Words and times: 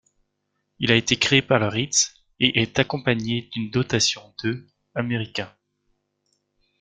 Il 0.79 0.91
a 0.91 0.95
été 0.95 1.15
créé 1.19 1.43
par 1.43 1.59
le 1.59 1.67
Ritz, 1.67 2.23
et 2.39 2.59
est 2.63 2.79
accompagné 2.79 3.49
d'une 3.53 3.69
dotation 3.69 4.33
de 4.43 4.65
américains. 4.95 5.53